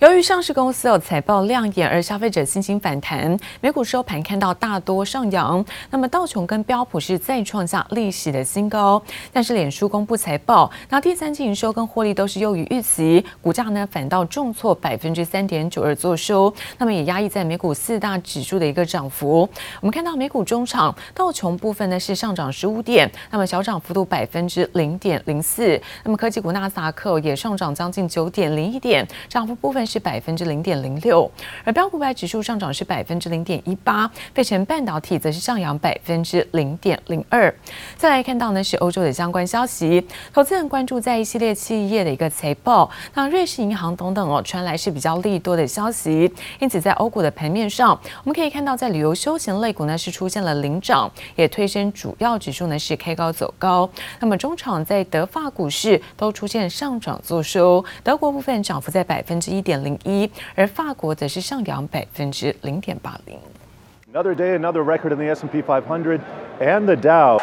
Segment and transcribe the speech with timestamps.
[0.00, 5.64] 由于上市公司有财报亮眼，而消费者信心反弹，美股收盘看到大多上扬。
[5.90, 9.02] 那么道琼跟标普是再创下历史的新高。
[9.32, 16.54] 但是脸书公布财报，那第三季营收跟获利都是优于预期，股价呢反倒重挫百分之三点九二作收。
[16.78, 19.40] 那么也压抑在美股四大指数的一个涨幅。
[19.80, 25.80] 我们看到美股中场道琼部分呢是上涨十五点，那么小涨幅度百分之零点零四。
[26.04, 29.87] 那么科技股纳斯达克也上涨将近九点零一点，涨幅部分。
[29.88, 31.30] 是百分之零点零六，
[31.64, 37.52] 而标普五百指数上涨是百分之零点一八，费城半导体则是上扬百分之零点零二。
[37.96, 53.88] 再来看到呢是欧洲的相关消息，投资人关注在一系列企业的一个财报，那瑞士银行等等哦传来是比较利多的消息，因此在欧股的盘面上，我们可以看到在旅游休闲类股呢是出现了领涨，也推升主要指数呢是开高走高。
[54.20, 63.38] 那么中场在德法股市都出现上涨作收，德国部分涨幅在百分之一点零一，而法国则是上扬百分之零点八零。
[64.12, 66.20] Another day, another record in the S&P 500
[66.60, 67.40] and the Dow.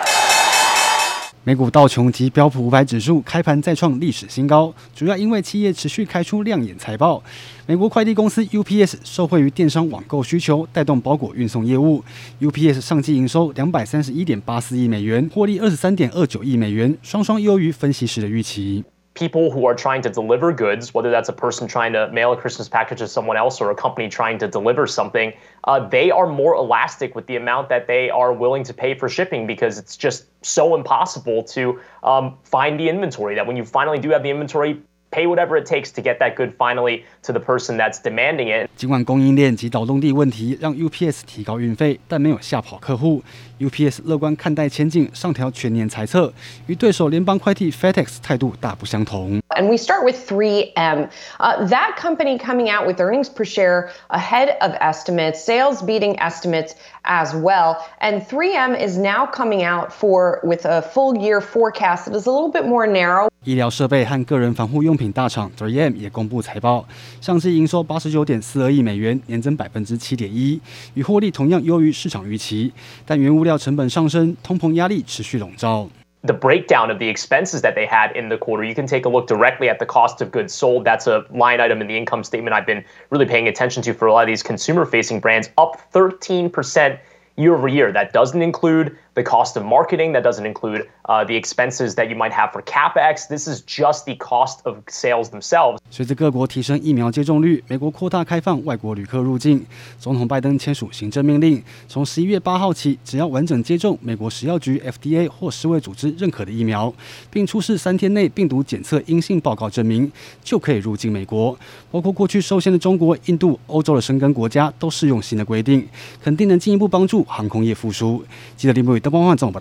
[1.43, 7.21] 美股道琼及标普五百指数开盘再创历史新高，主要因为企业持续开出亮眼财报。
[7.67, 12.03] 美国快递公司 UPS 受惠于电商网购需求，带动包裹运送业务。
[12.41, 18.83] UPS 上季营收两百三十一点八四亿美元，获利二十三点二九亿美元，双双优于分析师的预期。
[19.16, 22.67] People who are trying to deliver goods, whether that's a person trying to mail a Christmas
[22.67, 26.53] package to someone else or a company trying to deliver something, uh, they are more
[26.53, 30.25] elastic with the amount that they are willing to pay for shipping because it's just
[30.45, 34.81] so impossible to um, find the inventory that when you finally do have the inventory,
[35.14, 38.70] pay whatever it takes to get that good finally to the person that's demanding it.
[38.76, 43.22] 尽管供应链及劳动力问题让 UPS 提高运费，但没有吓跑客户。
[43.58, 46.32] UPS 乐观看待前景，上调全年财测，
[46.66, 49.42] 与对手联邦快递 FedEx 态度大不相同。
[49.48, 51.08] And we start with 3M.
[51.38, 56.74] Uh, that company coming out with earnings per share ahead of estimates, sales beating estimates
[57.02, 57.76] as well.
[58.00, 62.31] And 3M is now coming out for with a full year forecast that is a
[62.31, 63.28] little bit more narrow.
[63.44, 66.86] 医疗设备和个人防护用品大厂 3M 也公布财报，
[67.20, 70.60] 上季营收八十九点四二亿美元，年增百分之七点一，
[70.94, 72.72] 与获利同样优于市场预期，
[73.06, 75.88] 但原物料成本上升，通膨压力持续笼罩。
[76.22, 79.26] The breakdown of the expenses that they had in the quarter, you can take a look
[79.26, 80.84] directly at the cost of goods sold.
[80.84, 84.06] That's a line item in the income statement I've been really paying attention to for
[84.06, 86.98] a lot of these consumer facing brands, up 13%
[87.36, 87.91] year over year.
[87.91, 90.13] That doesn't include the cost of marketing.
[90.13, 93.27] That doesn't include the expenses that you might have for capex.
[93.27, 95.79] This is just the cost of sales themselves.
[95.89, 99.65] 随着各国提升疫苗接种率，美国扩大开放外国旅客入境。
[99.99, 106.93] 总统拜登签署行政命令，从十一月八号起，只要完整接种美国食药局 FDA 或世卫组织认可的疫苗，
[107.31, 110.11] 并出示三天内病毒检测阴性报告证明，
[110.43, 111.57] 就可以入境美国。
[111.91, 115.87] 包括过去受限的中国、印度、欧洲的申根国家都适用新的规定，
[116.21, 118.23] 肯定能进一步帮助航空业复苏。
[118.57, 119.21] 记者林博宇。
[119.21, 119.53] 灯光换这种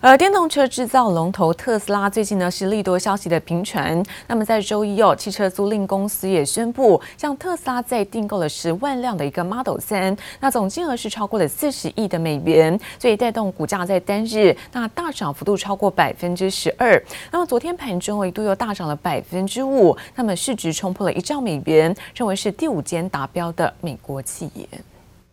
[0.00, 4.02] 呃，电动车制造龙头特斯拉最近呢是利多消息的频传。
[4.26, 17.02] 那么在周一哦，汽车租赁公司也宣布，向特斯拉再订购了十万辆的一个 Model 3，那总金额是超过了四十亿的美元，所以带动股价在单日那大涨幅度超过百分之十二。
[17.30, 24.68] 那么昨天盘中一度又大涨了百分之五，那么市值冲破了一兆美元，认为是第五间达标的美国企业。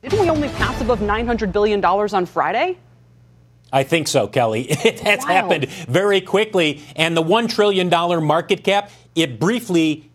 [0.01, 2.75] Didn't we only pass above nine hundred billion dollars on Friday?
[3.71, 4.67] I think so, Kelly.
[4.83, 6.81] It has happened very quickly.
[6.95, 7.89] And the $1 trillion
[8.23, 10.10] market cap, it briefly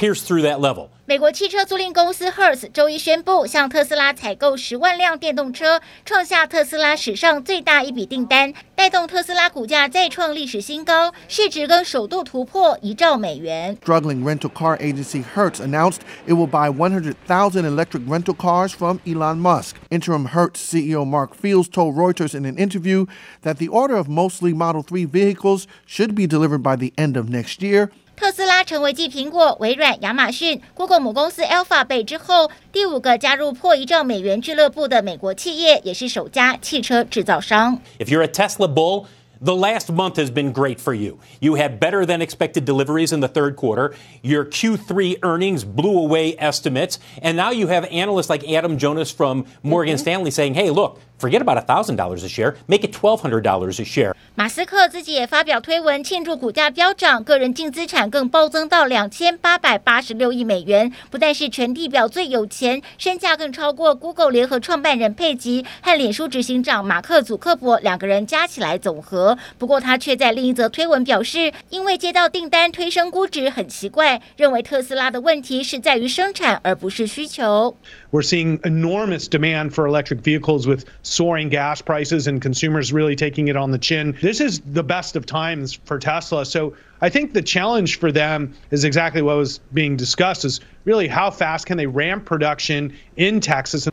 [0.00, 0.90] pierced through that level.
[1.08, 13.78] 美国汽车租赁公司 Hertz 周一宣布向特斯拉采购十万辆电动车，创下特斯拉史上最大一笔订单，带动特斯拉股价再创历史新高，市值更首度突破一兆美元。
[13.84, 19.76] Struggling rental car agency Hertz announced it will buy 100,000 electric rental cars from Elon Musk.
[19.90, 23.06] Interim Hertz CEO Mark Fields told Reuters in an interview
[23.42, 27.30] that the order of mostly Model 3 vehicles should be delivered by the end of
[27.30, 27.92] next year.
[28.20, 37.78] 特斯拉成为继苹果、微软、亚马逊、Google 母公司 Alphabet 之后，第五个加入破一兆美元俱乐部的美国企业，也是首家汽车制造商。
[37.98, 39.04] If you're a Tesla bull,
[39.38, 41.18] the last month has been great for you.
[41.40, 43.92] You had better than expected deliveries in the third quarter.
[44.22, 49.44] Your Q3 earnings blew away estimates, and now you have analysts like Adam Jonas from
[49.62, 53.21] Morgan Stanley saying, "Hey, look." Forget about a thousand dollars a share, make it twelve
[53.21, 54.15] hundred dollars a share.
[54.33, 69.37] 马斯克自己也发表推文庆祝股价飙涨，个人净资产更暴增到两千八百八十六亿美元，不但是全地表最有钱，身价更超过 Google 联合创办人佩吉和脸书执行长马克祖克伯两个人加起来总和。
[69.59, 77.77] 不过他却在另一则推文表示，因为接到订单推升估值很奇怪，认为特斯拉的问题是在于生产而不是需求。
[78.11, 83.55] We're seeing enormous demand for electric vehicles with soaring gas prices and consumers really taking it
[83.55, 84.17] on the chin.
[84.21, 86.45] This is the best of times for Tesla.
[86.45, 91.07] So I think the challenge for them is exactly what was being discussed is really
[91.07, 92.95] how fast can they ramp production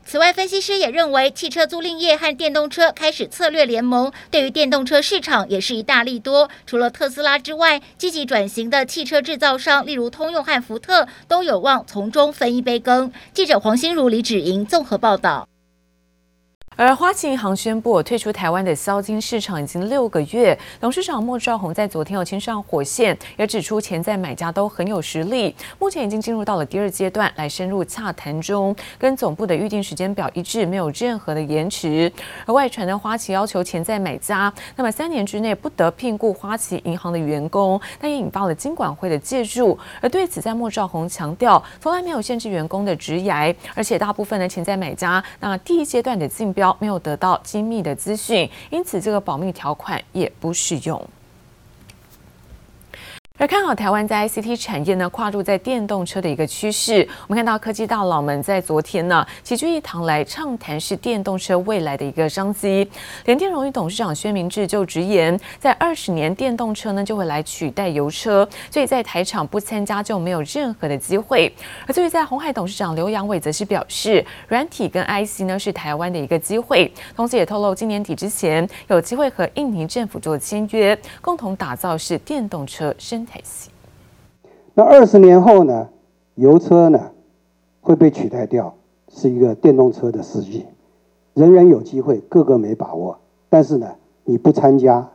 [0.04, 6.48] 此外，分析师也认为，汽车租赁业和电动车开始策略联盟，对于电动车市场也是一大利多。
[6.66, 13.12] 除了特斯拉之外，积极转型的汽车制造商，例如通用和福特，都有望从中分一杯羹。
[13.34, 15.48] 记者黄心如、李芷莹综合报道。
[16.78, 32.12] 而花旗银行宣布退出台湾的销金市场已经六个月，董事长莫兆鸿在昨天有亲上火线，也指出潜在买家都很有实力，目前已经进入到了第二阶段来深入洽谈中，跟总部的预定时间表一致，没有任何的延迟。
[32.46, 39.76] 而外传的花旗要求潜在买家，那么三年之内不得聘雇花旗银行的员工，那也引发了金管会的介入。
[40.00, 46.67] 而对此，在莫兆鸿强调，从来没有限制员工的职涯，而且大部分的潜在买家，那第一阶段的竞标。
[46.80, 51.02] 没有得到机密的资讯，因此这个保密条款也不适用。
[53.40, 57.08] 而看好台湾在 ICT 产业呢，跨入在电动车的一个趋势。
[57.28, 62.90] 我们看到科技大佬们在昨天呢，齐聚一堂来畅谈是电动车未来的一个商机。
[63.26, 71.54] 联电荣誉董事长薛明志就直言，在二十年电动车呢就会来取代油车，所以在台厂不参加就没有任何的机会。
[71.86, 83.27] 而至于在红海董事长刘扬伟则是表示，软体跟 IC 呢是台湾的一个机会，同时也透露今年底之前有机会和印尼政府做签约，共同打造是电动车生。
[84.74, 85.88] 那二十年后呢？
[86.34, 87.10] 油车呢
[87.80, 88.76] 会被取代掉，
[89.12, 90.68] 是一个电动车的世界，
[91.34, 93.18] 人人有机会，个个没把握。
[93.48, 95.10] 但是呢，你不参加，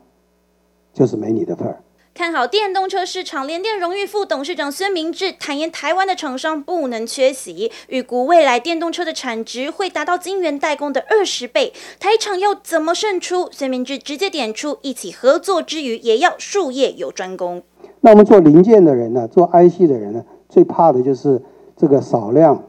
[0.93, 1.81] 就是没你的份儿。
[2.13, 11.71] 看好电动车市场，联电荣誉副董事长孙明志坦言，台湾的厂商不能缺席，预估未来电动车的产值会达到晶圆代工的二十倍。
[12.01, 13.49] 台厂要怎么胜出？
[13.49, 17.63] 孙明志直接点出，一起合作之余，也要术业有专攻。
[18.05, 21.41] 那我们做零件的人呢，做 IC 的人呢，最怕的就是
[21.77, 22.61] 这个少量，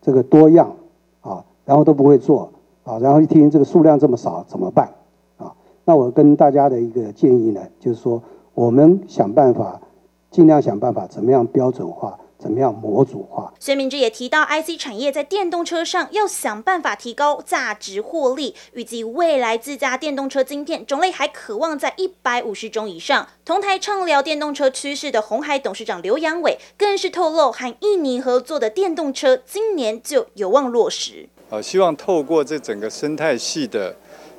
[0.00, 0.72] 这个多样
[1.20, 2.50] 啊，然后都不会做
[2.84, 4.88] 啊，然后一听这个数量这么少怎么办
[5.36, 5.52] 啊？
[5.84, 8.22] 那我跟大家的一个建议呢，就是说。
[8.52, 9.80] 我们想办法，
[10.30, 13.52] 尽量想办法，怎么样标准化，怎么样模组化。
[13.60, 18.54] 薛明志也提到，IC 产业在电动车上要想办法提高价值获利。
[18.72, 23.28] 预计未来自家电动车晶片种类还渴望在一百五十种以上。
[23.44, 31.28] 同台畅聊电动车趋势的红海董事长刘阳伟更是透露，和印尼合作的电动车今年就有望落实。
[31.50, 33.94] 呃，希望透过这整个生态系的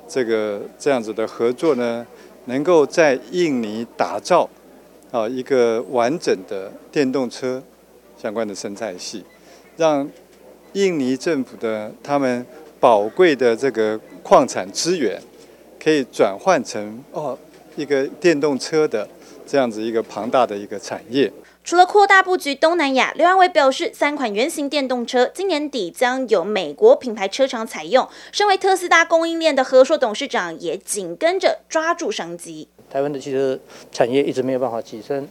[0.08, 2.06] 这个这样子的合作呢。
[2.46, 4.50] 能够在印尼打造
[5.12, 7.62] 啊一个完整的电动车
[8.22, 9.24] 相关的生态系，
[9.78, 10.08] 让
[10.74, 12.46] 印尼政府的他们
[12.80, 15.20] 宝贵的这个矿产资源
[15.84, 17.36] 可以转换成哦
[17.76, 19.08] 一个电动车的
[19.48, 21.32] 这样子一个庞大的一个产业。
[21.64, 28.08] 除了扩大布局东南亚，刘安伟表示，三款原型电动车今年底将由美国品牌车厂采用。
[28.32, 32.68] 身为特斯拉供应链的和硕董事长也紧跟着抓住商机。
[32.90, 33.60] 台湾的汽车
[33.92, 35.28] 产业一直没有办法起身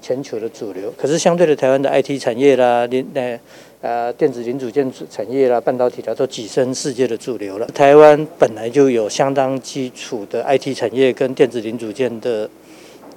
[0.00, 3.38] 全球的主流，可是相对的，台湾的 IT 产业啦、零呃
[3.80, 7.66] 呃电子零组件产业啦、半导体啦，都跻身世界的主流了。
[7.74, 12.48] 台湾本来就有相当基础的 IT 产业跟电子零组件的。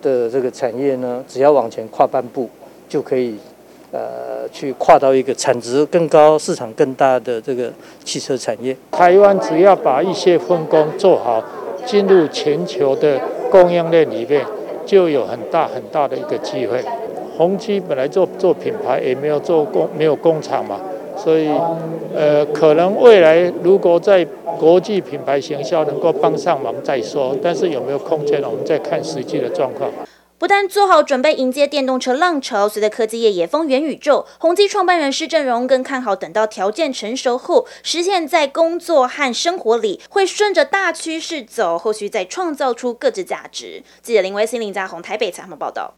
[0.02, 2.50] 的这个产业呢，只要往前跨半步，
[2.90, 3.38] 就可以，
[3.90, 7.72] 呃，去跨到一个产值更高、市场更大的这个
[8.04, 8.76] 汽车产业。
[8.92, 11.42] 台湾只要把一些分工做好，
[11.86, 13.18] 进入全球的
[13.50, 14.46] 供应链里面，
[14.86, 16.84] 就有很大很大的一个机会。
[17.38, 20.80] 宏基本来做做品牌，也没有做工，没有工厂嘛。
[21.16, 21.48] 所以，
[22.16, 24.26] 呃，可能未来如果在
[24.60, 29.90] 国际品牌行销能够帮上忙再说，但是有没有空间，我们再看实际的状况。
[30.44, 43.84] 不但做好准备迎接电动车浪潮，随着科技业也风元宇宙，宏基创办人施正荣更看好，等到条件成熟后，实现在工作和生活里会顺着大趋势走，后续再创造出各自价值。
[44.02, 45.96] 记者林威新林家宏台北采访报道。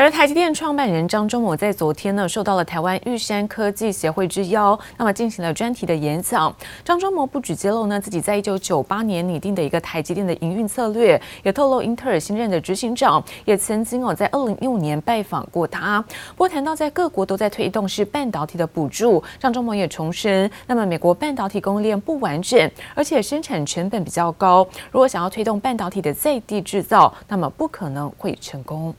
[0.00, 6.54] 而台积电创办人张忠谋在昨天呢，受到了台湾玉山科技协会之邀，那么进行了专题的演讲。
[6.84, 16.00] 张忠谋不止揭露呢自己在一九九八年拟定的一个台积电的营运策略，也透露英特尔新任的执行长也曾经哦在二零一五年拜访过他。
[16.36, 28.94] 不过谈到在各国都在推动是半导体的补助，张忠谋也重申，那么美国半导体供应链不完整，而且生产成本比较高，如果想要推动半导体的在地制造，那么不可能会成功。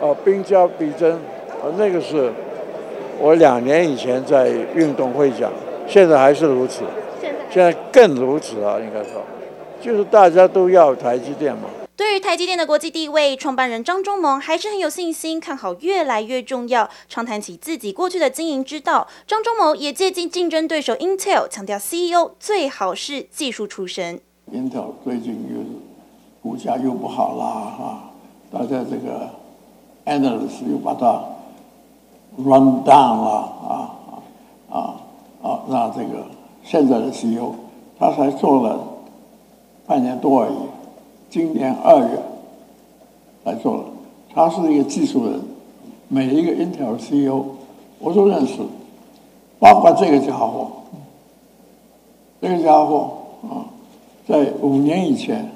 [0.00, 1.20] 哦，兵家必争，
[1.60, 2.32] 呃，那个是
[3.18, 5.50] 我两年以前在运动会讲，
[5.88, 6.84] 现在还是如此，
[7.50, 9.20] 现在更如此啊，应该说，
[9.80, 11.62] 就是大家都要台积电嘛。
[11.96, 16.88] 对于台积电的国际地位，创办人张忠谋还是很有信心，看好越来越重要。
[17.08, 24.20] 常谈起自己过去的经营之道，张忠谋也借鉴竞争对手 Intel，强调 CEO 最好是技术出身。
[24.52, 25.58] Intel 最近又
[26.40, 27.44] 股价又不好啦，
[27.76, 28.10] 哈，
[28.52, 29.28] 大家这个。
[30.08, 31.22] Endless 又把它
[32.38, 33.94] run down 了啊
[34.70, 34.94] 啊
[35.42, 35.60] 啊！
[35.68, 36.24] 那这个
[36.64, 37.52] 现在的 CEO
[37.98, 38.80] 他才做了
[39.86, 40.54] 半年多而已，
[41.28, 42.22] 今年二月
[43.44, 43.84] 才做了。
[44.34, 45.40] 他是一个技术人，
[46.08, 47.44] 每一个 Intel CEO
[47.98, 48.60] 我都认识，
[49.58, 50.68] 包括这个家伙，
[52.40, 53.10] 这个家伙
[53.42, 53.66] 啊，
[54.26, 55.50] 在五年以前，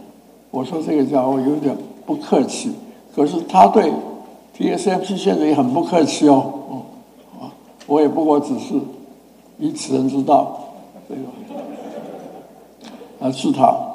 [0.50, 2.75] 我说这个家伙有点不客气，
[3.16, 3.90] 可是他对。
[4.56, 6.82] TSMC 现在也很不客气哦，
[7.87, 8.75] 我也不过只是
[9.59, 10.75] 以此人之道，
[11.09, 11.23] 这个
[13.21, 13.88] 啊是他。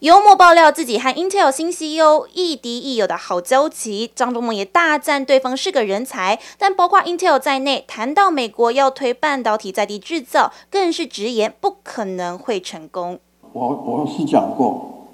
[0.00, 13.18] 幽默爆料自己和 Intel 新 CEO 亦敌亦友的好交集，张忠谋也大赞对方是个人才，但包括 Intel 在内，谈到美国要推半导体在地制造，更是直言不可能会成功。
[13.52, 15.08] 我我是讲过，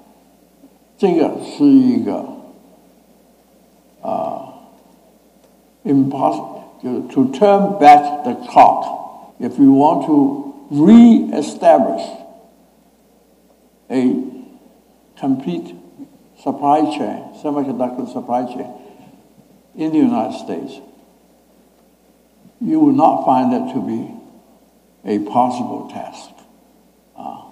[0.97, 2.25] 这个是一个
[4.01, 4.53] 啊。
[5.85, 12.01] Impossible to turn back the clock if you want to re-establish
[13.89, 14.23] a
[15.17, 15.75] complete
[16.41, 18.71] supply chain, semiconductor supply chain
[19.75, 20.73] in the United States.
[22.61, 24.11] You will not find that to be
[25.05, 26.31] a possible task.
[27.15, 27.51] Uh,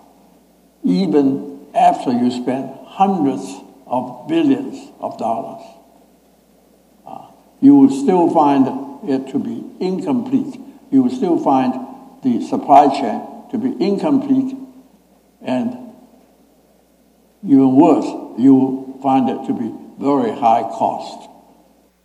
[0.83, 5.63] even after you spend hundreds of billions of dollars
[7.62, 8.66] You will still find
[9.06, 10.60] it to be incomplete.
[10.90, 11.72] You will still find
[12.22, 13.20] the supply chain
[13.50, 14.56] to be incomplete,
[15.44, 15.76] and
[17.42, 18.06] even worse,
[18.36, 21.28] you will find it to be very high cost.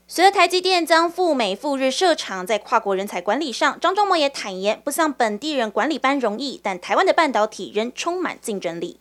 [0.07, 8.97] 随着台积电将赴美赴日设厂，在跨国人才管理上，张忠谋也坦言，不像本地人管理般容易，但台湾的半导体仍充满竞争力。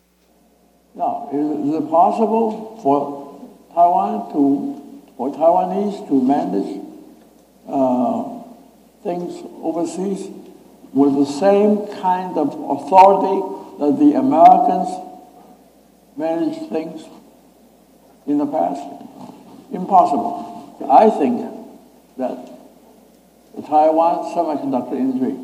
[0.95, 3.25] Now, is it possible for
[3.75, 4.75] Taiwan to
[5.18, 6.82] for Taiwanese to manage
[7.68, 8.44] uh,
[9.04, 10.30] things overseas
[10.94, 13.42] with the same kind of authority
[13.80, 14.90] that the Americans
[16.16, 17.04] managed things
[18.26, 18.82] in the past?
[19.72, 20.78] Impossible.
[20.90, 21.42] I think
[22.18, 22.38] that
[23.56, 25.36] the Taiwan semiconductor industry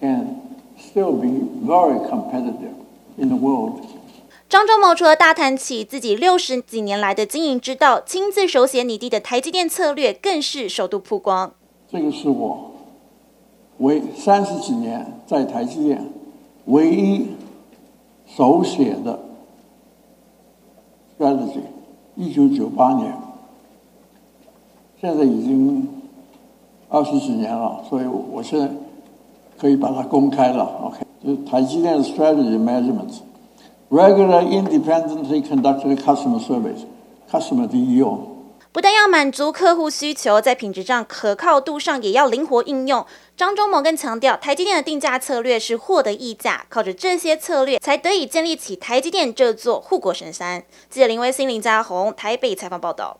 [0.00, 2.74] can still be very competitive
[3.18, 3.95] in the world.
[4.56, 11.52] 张忠谋除了大谈起自己六十几年来的经营之道，亲自手写拟定的台积电策略更是首度曝光。
[11.86, 12.70] 这个是我
[13.76, 16.10] 为三十几年在台积电
[16.64, 17.26] 唯一
[18.26, 19.20] 手写的
[21.18, 21.60] strategy，
[22.14, 23.12] 一九九八年，
[24.98, 25.86] 现在已经
[26.88, 28.70] 二十几年了，所以我现在
[29.58, 30.64] 可以把它公开了。
[30.82, 33.18] OK，就是台积电的 strategy management。
[33.88, 36.80] Regular, independently conducted customer service,
[37.30, 38.18] customer 第一哦。
[38.72, 43.06] 不但要满足客户需求，在品质上、可靠度上也要灵活应用。
[43.36, 50.64] 张忠谋更强调，台积电的定价策略是获得溢价，靠着这些策略才得以建立起台积电这座护国神山。
[50.90, 53.18] 记者林威心、林家宏台北采访报道。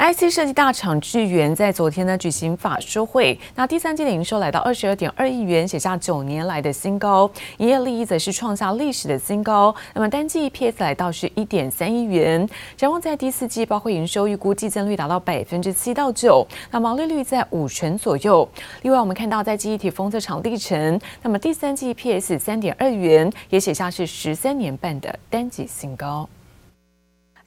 [0.00, 9.74] IC 设计大厂智源在昨天呢举行法说会，那第三季的营收来到二十二点二亿元，写下九年来的新高，营业利益则是创下历史的新高。
[9.92, 18.48] 那么单季 EPS 来到是一点三亿元，展望在第四季，包括营收预估季增率达到百分之七到九，那毛利率在五成左右。
[18.80, 26.26] 另外我们看到在记忆体封测厂力成，那么第三季 EPS 三点二元，也写下是十三年半的单季新高。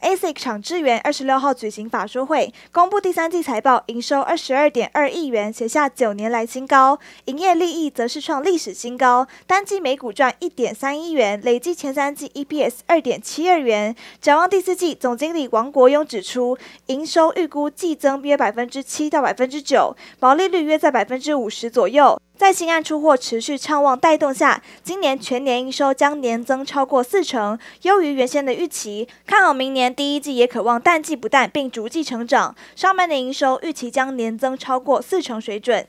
[0.04, 13.96] ASIC 厂智源二十六号举行法说会，公布第三季财报，营收二十二点二亿元，写下九年来新高；营业利益则是创历史新高，单季每股赚一点三一元，累计前三季 EPS 二点七二元。
[14.20, 16.58] 展望第四季，总经理王国庸指出，
[16.88, 22.20] 营收预估季增约百分之七到百分之九，毛利率约在百分之五十左右。
[22.44, 29.08] 在新案出货持续畅旺带动下，今年全年营收将年增超过四成，优于原先的预期。
[29.26, 32.54] 看好明年第一季也渴望淡季不淡，并逐季成长。
[32.76, 35.88] 上半年营收预期将年增超过四成水准。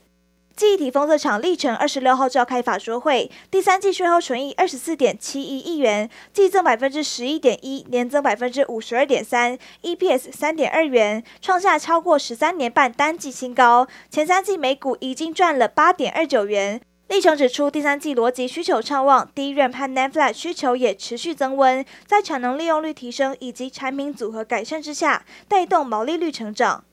[0.55, 13.85] 记忆体封测厂力成二十六号召开法说会，第三季税后纯益二十四点七一亿元，季增百分之十一点一，年增百分之五十二点三，EPS 三点二元，创下超过十三年半单季新高。
[14.09, 16.79] 前三季每股已经赚了八点二九元。
[17.09, 26.85] 力成指出，第三季逻辑需求畅旺，DRAM 和 NAND Flash 需求也持续增温，在产能利用率提升以及产品组合改善之下，带动毛利率成长。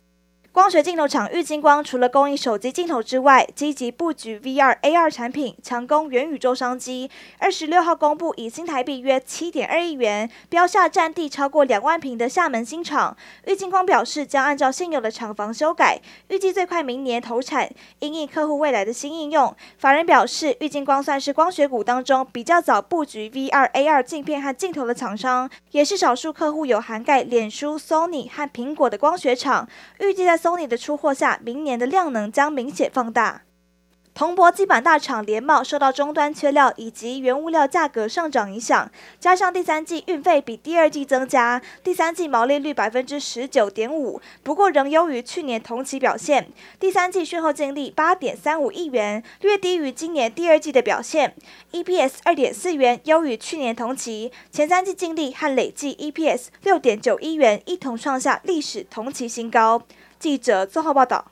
[0.52, 7.10] 光学镜头厂玉晶光除了供应手机镜头之外，积极布局 VR、AR 产品，强攻元宇宙商机。
[7.38, 13.16] 二十六号公布以新台币约七点二亿元标下占地超过两万坪的厦门新厂。
[13.46, 19.56] 玉晶光表示，将按照现有的厂房修改，预计最快明年投产，因应客户未来的新应用。
[19.78, 29.66] 法人表示，玉晶光算是光学股当中比较早布局 VR、AR 镜片和镜头的厂商，也是少数客户有涵盖脸书、Sony 和苹果的光学厂。
[30.00, 33.42] 预计在 Sony 的出货下，明年的量能将明显放大。
[34.14, 46.48] 铜箔基板大厂联茂受到终端缺料以及原物料价格上涨影响，加上第三季运费比第二季增加，第三季毛利率百分之十九点五，不过仍优于去年同期表现。
[46.78, 51.34] 第三季税后净利八点三五亿元，略低于今年第二季的表现。
[51.70, 54.30] EPS 二点四元，优于去年同期。
[54.50, 59.82] 前三季净利和累计 EPS 六点九一元，一同创下历史同期新高。
[60.22, 61.31] 记者综合报道。